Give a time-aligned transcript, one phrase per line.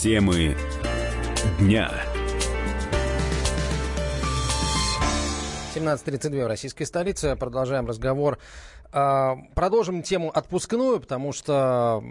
[0.00, 0.56] Темы
[1.58, 1.90] дня.
[5.74, 7.36] 17.32 в российской столице.
[7.36, 8.38] Продолжаем разговор.
[8.92, 12.02] А, продолжим тему отпускную, потому что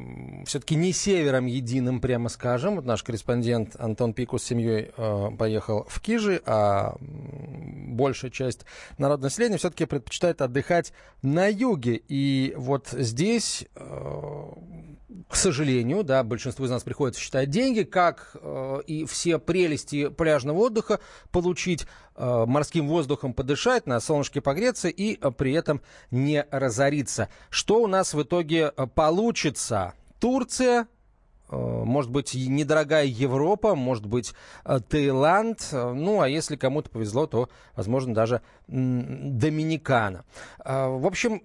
[0.45, 2.75] все-таки не севером единым, прямо скажем.
[2.75, 8.65] Вот наш корреспондент Антон Пику с семьей а, поехал в Кижи, а большая часть
[8.97, 12.01] народного населения все-таки предпочитает отдыхать на юге.
[12.07, 14.53] И вот здесь, а,
[15.29, 18.35] к сожалению, да, большинству из нас приходится считать деньги, как
[18.87, 20.99] и все прелести пляжного отдыха
[21.31, 21.85] получить
[22.21, 27.29] Э, морским воздухом подышать, на солнышке погреться и э, при этом не разориться.
[27.49, 29.93] Что у нас в итоге э, получится?
[30.19, 30.89] Турция,
[31.51, 35.69] может быть, недорогая Европа, может быть, Таиланд.
[35.71, 40.25] Ну, а если кому-то повезло, то, возможно, даже Доминикана.
[40.63, 41.41] В общем,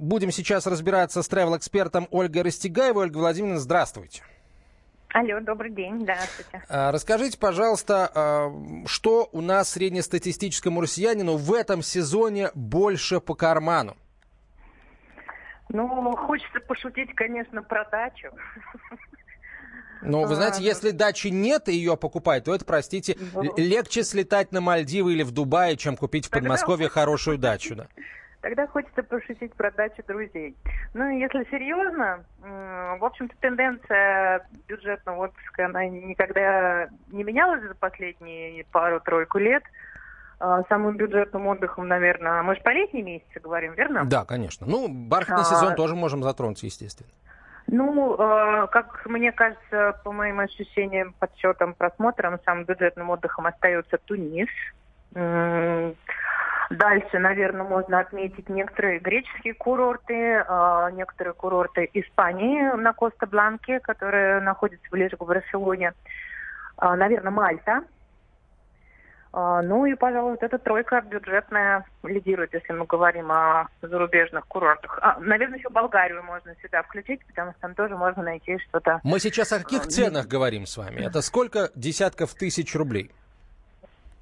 [0.00, 3.04] будем сейчас разбираться с travel-экспертом Ольгой Растегаевой.
[3.04, 4.22] Ольга Владимировна, здравствуйте.
[5.12, 6.62] Алло, добрый день, здравствуйте.
[6.68, 8.52] Расскажите, пожалуйста,
[8.86, 13.96] что у нас среднестатистическому россиянину в этом сезоне больше по карману?
[15.68, 18.28] Ну, хочется пошутить, конечно, про дачу.
[20.02, 23.16] Ну, вы знаете, а, если дачи нет и ее покупать, то это, простите,
[23.56, 27.86] легче слетать на Мальдивы или в Дубае, чем купить в Подмосковье хорошую дачу, да.
[28.40, 30.56] Тогда хочется пошутить про дачу друзей.
[30.94, 39.38] Ну, если серьезно, в общем-то, тенденция бюджетного отпуска, она никогда не менялась за последние пару-тройку
[39.38, 39.62] лет.
[40.42, 44.06] А, самым бюджетным отдыхом, наверное, мы же по летние месяцы говорим, верно?
[44.06, 44.66] Да, конечно.
[44.66, 45.44] Ну, бархатный а...
[45.44, 47.10] сезон тоже можем затронуть, естественно.
[47.72, 54.48] Ну, э, как мне кажется, по моим ощущениям, подсчетам, просмотрам, самым бюджетным отдыхом остается Тунис.
[56.70, 64.86] Дальше, наверное, можно отметить некоторые греческие курорты, а, некоторые курорты Испании на Коста-Бланке, которые находятся
[64.90, 65.94] ближе к Барселоне.
[66.76, 67.82] А, наверное, Мальта.
[69.32, 74.98] А, ну и, пожалуй, вот эта тройка бюджетная лидирует, если мы говорим о зарубежных курортах.
[75.02, 79.00] А, наверное, еще Болгарию можно сюда включить, потому что там тоже можно найти что-то.
[79.04, 81.06] Мы сейчас о каких ценах говорим с вами?
[81.06, 83.12] Это сколько десятков тысяч рублей?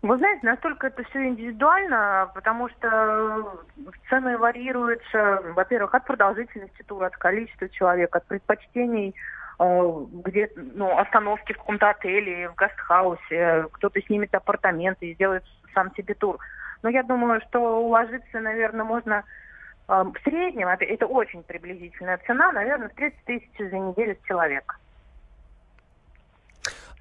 [0.00, 3.64] Вы знаете, настолько это все индивидуально, потому что
[4.08, 9.12] цены варьируются, во-первых, от продолжительности тура, от количества человека, от предпочтений, э,
[9.58, 16.14] где ну, остановки в каком-то отеле, в гастхаусе, кто-то снимет апартаменты и сделает сам себе
[16.14, 16.38] тур.
[16.82, 19.24] Но я думаю, что уложиться, наверное, можно
[19.88, 24.26] э, в среднем, это, это очень приблизительная цена, наверное, в 30 тысяч за неделю с
[24.28, 24.76] человека.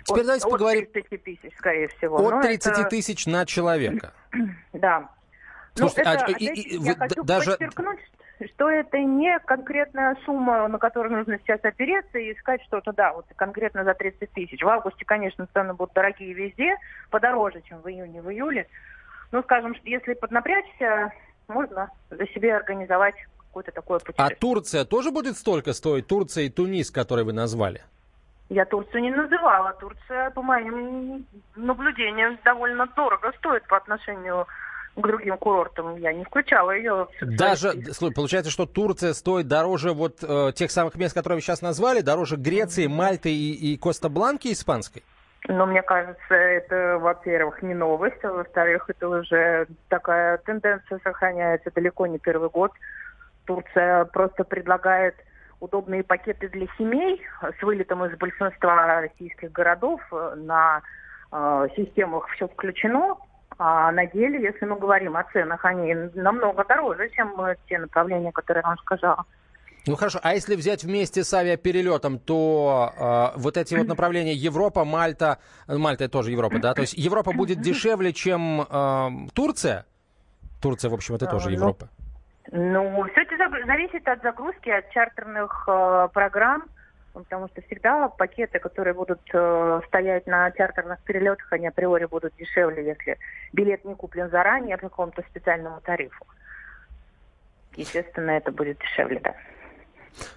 [0.03, 0.85] Теперь давайте от поговорим...
[0.87, 2.17] 30 тысяч, скорее всего.
[2.27, 2.83] От 30 это...
[2.85, 4.13] тысяч на человека.
[4.73, 5.09] Да.
[5.75, 7.51] Слушайте, ну, это, а, и, и, я хочу даже...
[7.51, 7.99] подчеркнуть,
[8.53, 13.25] что это не конкретная сумма, на которую нужно сейчас опереться и искать что-то, да, вот
[13.35, 14.61] конкретно за 30 тысяч.
[14.61, 16.75] В августе, конечно, цены будут дорогие везде,
[17.09, 18.67] подороже, чем в июне, в июле.
[19.31, 21.11] Ну, скажем, что если поднапрячься,
[21.47, 24.37] можно за себе организовать какое-то такое путешествие.
[24.37, 26.07] А Турция тоже будет столько стоить?
[26.07, 27.81] Турция и Тунис, которые вы назвали?
[28.49, 29.73] Я Турцию не называла.
[29.73, 31.25] Турция, по моим
[31.55, 34.49] наблюдениям, довольно дорого стоит по отношению к
[35.01, 35.95] другим курортам.
[35.97, 37.07] Я не включала ее.
[37.21, 41.61] Даже, слушай, получается, что Турция стоит дороже вот э, тех самых мест, которые вы сейчас
[41.61, 45.03] назвали, дороже Греции, Мальты и, и Коста-Бланки испанской?
[45.47, 52.05] Но мне кажется, это, во-первых, не новость, а во-вторых, это уже такая тенденция сохраняется далеко
[52.07, 52.71] не первый год.
[53.45, 55.15] Турция просто предлагает
[55.59, 60.81] удобные пакеты для семей с вылетом из большинства российских городов э, на
[61.31, 63.15] э, системах все включено.
[63.59, 68.31] А на деле, если мы говорим о ценах, они намного дороже, чем э, те направления,
[68.31, 69.25] которые я вам сказала.
[69.87, 72.93] Ну хорошо, а если взять вместе с авиаперелетом, то
[73.35, 76.73] э, вот эти вот направления Европа, Мальта, Мальта это тоже Европа, да?
[76.73, 79.85] То есть Европа будет дешевле, чем э, Турция?
[80.61, 81.89] Турция, в общем, это тоже ну, Европа.
[82.51, 86.63] Ну, все это зависит от загрузки, от чартерных э, программ,
[87.23, 92.85] потому что всегда пакеты, которые будут э, стоять на чартерных перелетах, они априори будут дешевле,
[92.85, 93.17] если
[93.53, 96.25] билет не куплен заранее по какому-то специальному тарифу.
[97.75, 99.35] Естественно, это будет дешевле, да.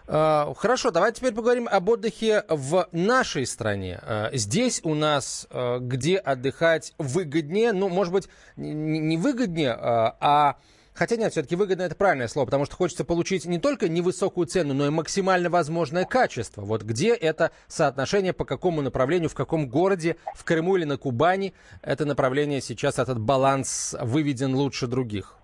[0.07, 3.99] Uh, хорошо, давайте теперь поговорим об отдыхе в нашей стране.
[4.03, 10.57] Uh, здесь у нас, uh, где отдыхать выгоднее, ну, может быть, не выгоднее, а
[11.01, 14.75] Хотя нет, все-таки выгодно это правильное слово, потому что хочется получить не только невысокую цену,
[14.75, 16.61] но и максимально возможное качество.
[16.61, 21.55] Вот где это соотношение, по какому направлению, в каком городе, в Крыму или на Кубани,
[21.81, 25.39] это направление сейчас, этот баланс выведен лучше других?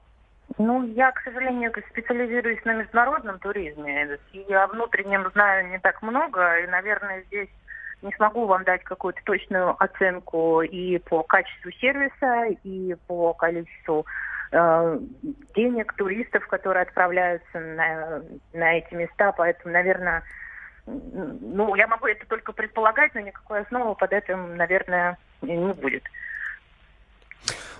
[0.58, 4.18] Ну, я, к сожалению, специализируюсь на международном туризме.
[4.34, 6.58] И о внутреннем знаю не так много.
[6.58, 7.48] И, наверное, здесь
[8.02, 14.04] не смогу вам дать какую-то точную оценку и по качеству сервиса, и по количеству
[14.52, 18.22] денег туристов, которые отправляются на,
[18.52, 19.32] на эти места.
[19.32, 20.22] Поэтому, наверное,
[20.86, 26.04] ну, я могу это только предполагать, но никакой основы под этим, наверное, не будет.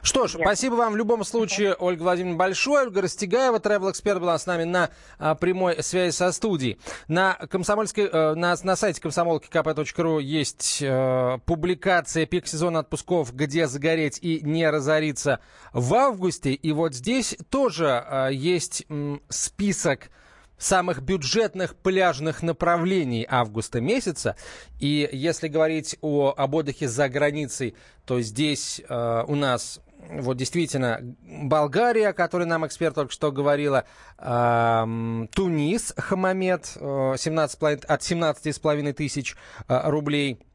[0.07, 0.43] Что ж, Нет.
[0.47, 2.85] спасибо вам в любом случае, Ольга Владимировна, большое.
[2.85, 6.79] Ольга Растегаева, travel-эксперт, была с нами на а, прямой связи со студией.
[7.09, 13.67] На, комсомольской, э, на, на сайте комсомолки kp.ru есть э, публикация пик сезона отпусков, где
[13.67, 15.41] загореть и не разориться
[15.73, 16.53] в августе.
[16.53, 20.11] И вот здесь тоже э, есть м, список
[20.57, 24.37] самых бюджетных пляжных направлений августа месяца.
[24.79, 27.75] И если говорить о, об отдыхе за границей,
[28.07, 29.81] то здесь э, у нас
[30.11, 33.85] вот действительно Болгария, о которой нам эксперт только что говорила,
[34.19, 39.37] э, Тунис, Хамамед, э, 17, от 17,5 тысяч
[39.69, 40.41] э, рублей–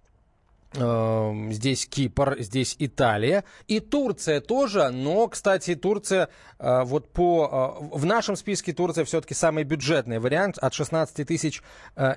[0.74, 3.44] Эм, здесь Кипр, здесь Италия.
[3.68, 9.34] И Турция тоже, но, кстати, Турция э, вот по э, в нашем списке Турция все-таки
[9.34, 11.62] самый бюджетный вариант от 16 тысяч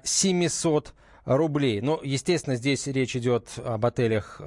[0.05, 0.91] 700 э,
[1.25, 1.81] рублей.
[1.81, 4.41] Ну, естественно, здесь речь идет об отелях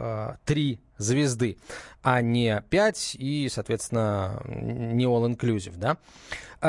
[0.45, 1.57] 3 звезды,
[2.01, 5.97] а не 5 и, соответственно, не all-inclusive, да.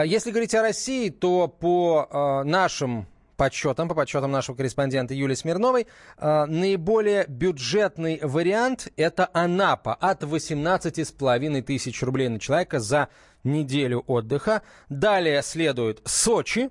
[0.05, 3.06] Если говорить о России, то по нашим
[3.38, 5.87] подсчетам, по подсчетам нашего корреспондента Юлии Смирновой,
[6.19, 13.08] э, наиболее бюджетный вариант– это Анапа от 18,5 тысяч рублей на человека за
[13.44, 14.62] неделю отдыха.
[14.88, 16.69] Далее следует Сочи,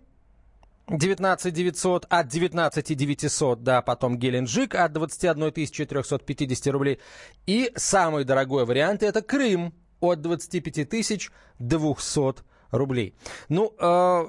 [0.89, 6.99] 19 900 от 19 900, да, потом Геленджик от 21 350 рублей.
[7.45, 10.87] И самый дорогой вариант это Крым от 25
[11.59, 12.35] 200
[12.71, 13.15] рублей.
[13.49, 14.25] Ну, э,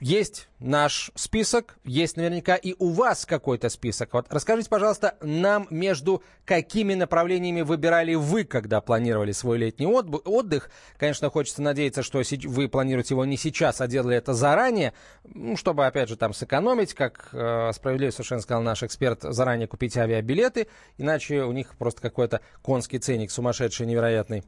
[0.00, 4.12] есть наш список, есть наверняка и у вас какой-то список.
[4.12, 10.70] Вот расскажите, пожалуйста, нам между какими направлениями выбирали вы, когда планировали свой летний отдых.
[10.98, 14.92] Конечно, хочется надеяться, что вы планируете его не сейчас, а делали это заранее,
[15.24, 19.96] ну, чтобы, опять же, там сэкономить, как э, справедливо совершенно сказал наш эксперт, заранее купить
[19.96, 20.66] авиабилеты,
[20.98, 24.42] иначе у них просто какой-то конский ценник сумасшедший, невероятный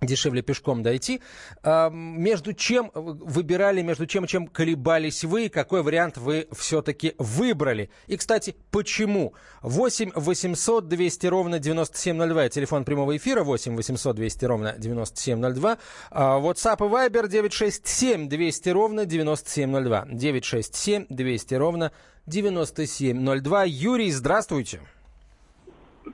[0.00, 1.20] дешевле пешком дойти.
[1.64, 7.90] Между чем выбирали, между чем и чем колебались вы, какой вариант вы все-таки выбрали?
[8.06, 9.34] И, кстати, почему?
[9.62, 15.78] 8 800 200 ровно 9702, телефон прямого эфира 8 800 200 ровно 9702,
[16.10, 21.92] а, WhatsApp и Viber 967 200 ровно 9702, 967 200 ровно
[22.26, 23.64] 9702.
[23.64, 24.80] Юрий, здравствуйте.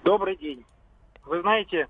[0.04, 0.64] Добрый день.
[1.24, 1.88] Вы знаете,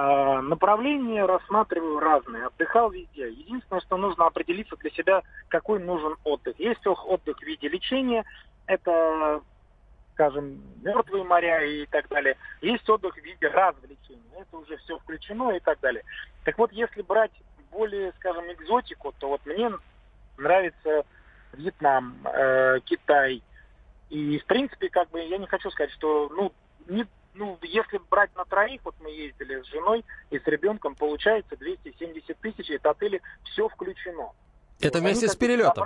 [0.00, 3.30] а, направления рассматриваю разные, отдыхал везде.
[3.30, 6.54] Единственное, что нужно определиться для себя, какой нужен отдых.
[6.60, 8.24] Есть отдых в виде лечения,
[8.66, 9.40] это,
[10.14, 12.36] скажем, мертвые моря и так далее.
[12.60, 16.04] Есть отдых в виде развлечения, это уже все включено и так далее.
[16.44, 17.32] Так вот, если брать
[17.72, 19.68] более, скажем, экзотику, то вот мне
[20.36, 21.06] нравится
[21.54, 23.42] Вьетнам, э, Китай.
[24.10, 26.52] И, в принципе, как бы я не хочу сказать, что, ну,
[26.86, 31.56] не ну, если брать на троих, вот мы ездили с женой и с ребенком, получается
[31.56, 34.32] 270 тысяч, это отели все включено.
[34.80, 35.84] Это вместе Они с перелетом?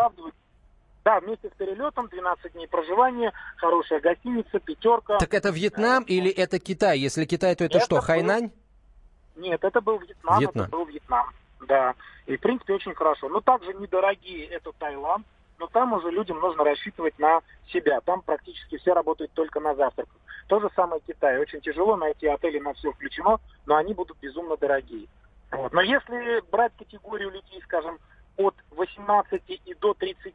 [1.04, 5.18] Да, вместе с перелетом, 12 дней проживания, хорошая гостиница, пятерка.
[5.18, 6.98] Так это Вьетнам или это Китай?
[6.98, 8.02] Если Китай, то это, это что, был...
[8.02, 8.52] Хайнань?
[9.34, 11.26] Нет, это был Вьетнам, Вьетнам, это был Вьетнам,
[11.66, 11.94] да.
[12.26, 13.28] И, в принципе, очень хорошо.
[13.28, 15.26] Но также недорогие это Таиланд,
[15.58, 17.40] но там уже людям нужно рассчитывать на
[17.72, 18.00] себя.
[18.02, 20.21] Там практически все работают только на завтраках.
[20.52, 21.38] То же самое Китай.
[21.38, 25.06] Очень тяжело найти отели на все включено, но они будут безумно дорогие.
[25.50, 25.72] Вот.
[25.72, 27.98] Но если брать категорию людей, скажем,
[28.36, 30.34] от 18 и до 30,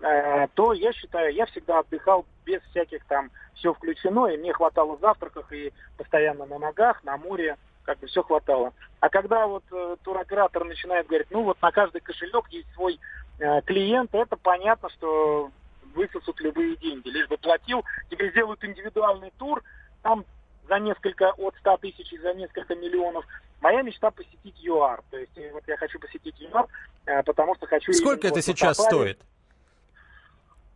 [0.00, 4.96] э, то я считаю, я всегда отдыхал без всяких там все включено, и мне хватало
[4.96, 8.72] завтраков и постоянно на ногах, на море, как бы все хватало.
[9.00, 12.98] А когда вот э, туроператор начинает говорить, ну вот на каждый кошелек есть свой
[13.40, 15.50] э, клиент, это понятно, что
[15.94, 17.08] высосут любые деньги.
[17.08, 19.62] Лишь бы платил, тебе сделают индивидуальный тур,
[20.02, 20.24] там
[20.68, 23.24] за несколько, от 100 тысяч и за несколько миллионов.
[23.60, 25.02] Моя мечта посетить ЮАР.
[25.10, 26.66] То есть вот я хочу посетить ЮАР,
[27.06, 27.92] э, потому что хочу...
[27.92, 28.94] Сколько это сейчас сафари.
[28.94, 29.20] стоит?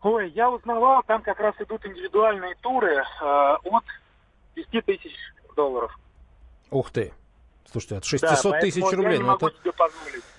[0.02, 3.04] Ой, я узнавал, там как раз идут индивидуальные туры э,
[3.64, 3.84] от
[4.54, 5.12] 10 тысяч
[5.56, 5.98] долларов.
[6.70, 7.12] Ух ты.
[7.70, 9.18] Слушайте, от 600 да, тысяч рублей.
[9.18, 9.50] ну, это,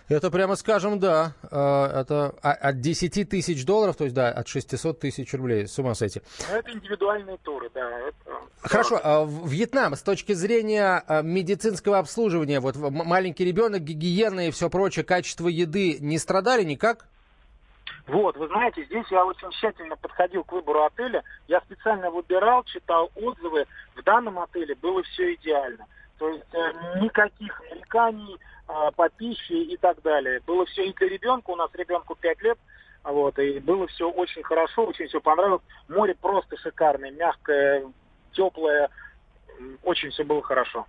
[0.09, 1.33] это прямо скажем, да.
[1.51, 5.67] Э, это от 10 тысяч долларов, то есть, да, от 600 тысяч рублей.
[5.67, 6.21] С ума сойти.
[6.49, 7.99] Ну, это индивидуальные туры, да.
[7.99, 8.41] Это...
[8.61, 8.99] Хорошо.
[9.03, 15.05] А Вьетнам, с точки зрения а, медицинского обслуживания, вот маленький ребенок, гигиена и все прочее,
[15.05, 17.05] качество еды не страдали никак?
[18.07, 21.23] Вот, вы знаете, здесь я очень тщательно подходил к выбору отеля.
[21.47, 23.65] Я специально выбирал, читал отзывы.
[23.95, 25.85] В данном отеле было все идеально.
[26.19, 30.41] То есть э, никаких нареканий э, по пище и так далее.
[30.45, 32.59] Было все и для ребенка, у нас ребенку 5 лет,
[33.03, 35.63] вот, и было все очень хорошо, очень все понравилось.
[35.87, 37.91] Море просто шикарное, мягкое,
[38.33, 38.89] теплое,
[39.83, 40.85] очень все было хорошо.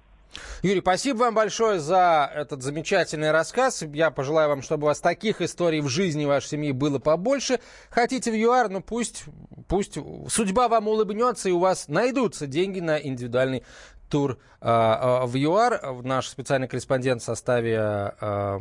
[0.62, 3.82] Юрий, спасибо вам большое за этот замечательный рассказ.
[3.82, 7.60] Я пожелаю вам, чтобы у вас таких историй в жизни вашей семьи было побольше.
[7.90, 9.24] Хотите в ЮАР, ну пусть,
[9.68, 13.64] пусть судьба вам улыбнется, и у вас найдутся деньги на индивидуальный
[14.10, 16.02] тур э, э, в ЮАР.
[16.02, 18.58] Наш специальный корреспондент в составе э,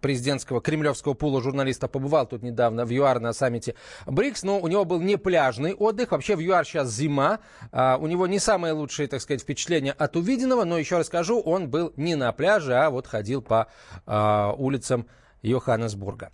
[0.00, 3.74] президентского кремлевского пула журналистов побывал тут недавно в ЮАР на саммите
[4.06, 6.12] БРИКС, но у него был не пляжный отдых.
[6.12, 7.40] Вообще в ЮАР сейчас зима.
[7.72, 11.92] У него не самые лучшие, так сказать, впечатления от увиденного, но еще расскажу, он был
[11.96, 13.68] не на пляже, а вот ходил по
[14.06, 15.06] улицам
[15.42, 16.30] Йоханнесбурга.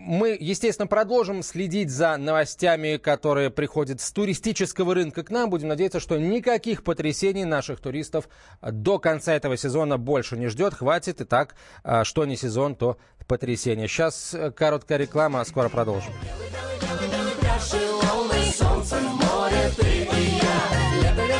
[0.00, 5.50] А, мы, естественно, продолжим следить за новостями, которые приходят с туристического рынка к нам.
[5.50, 8.28] Будем надеяться, что никаких потрясений наших туристов
[8.62, 10.74] до конца этого сезона больше не ждет.
[10.74, 13.86] Хватит и так, а, что не сезон, то потрясение.
[13.86, 16.12] Сейчас э, короткая реклама, а скоро продолжим.
[18.52, 21.39] Солнце, море, ты и я.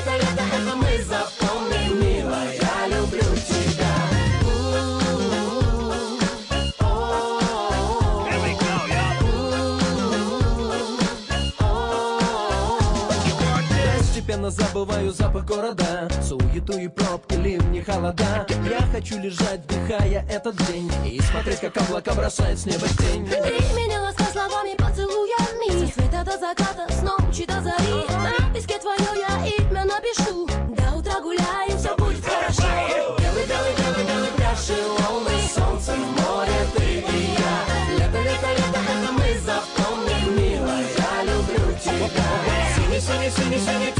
[14.51, 16.09] Забываю запах города.
[16.23, 18.45] Суету и пробки, ливни, холода.
[18.69, 20.91] Я хочу лежать, вдыхая этот день.
[21.07, 23.29] И смотреть, как облака бросает с неба тень.
[23.29, 23.39] Ты
[23.77, 25.87] меня ласка словами, поцелуями.
[25.87, 28.05] Со света до заката, с ночи до зари.
[28.09, 30.47] На песке твое я имя напишу.
[30.75, 32.63] До утра гуляем, все будет хорошо.
[33.19, 35.31] Белый, белый, белый, белый пляж и волны.
[35.55, 37.99] Солнце, море, ты и я.
[37.99, 42.51] Лето, лето, лето, это мы запомним, милая Я люблю тебя.
[42.75, 44.00] Синий, синий, синий, синий